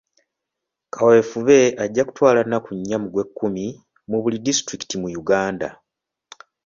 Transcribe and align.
Kaweefube 0.93 1.57
ajja 1.83 2.03
kutwala 2.05 2.39
nnaku 2.43 2.69
nnya 2.77 2.97
mu 3.03 3.07
gw'ekkumi 3.13 3.65
mu 4.09 4.17
buli 4.21 4.37
disitulikiti 4.45 4.95
mu 5.01 5.07
Uganda. 5.21 5.69